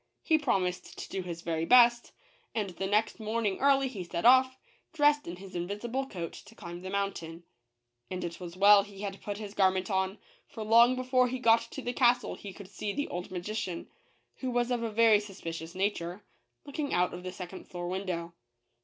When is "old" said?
13.09-13.29